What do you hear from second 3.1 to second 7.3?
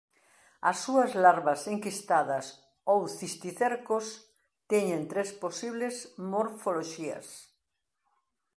cisticercos teñen tres posibles morfoloxías.